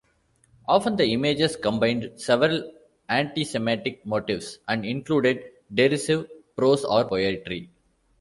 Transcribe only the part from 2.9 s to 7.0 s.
antisemitic motifs and included derisive prose